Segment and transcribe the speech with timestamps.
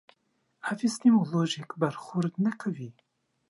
[0.71, 2.89] اپیستیمولوژیک برخورد نه کوي.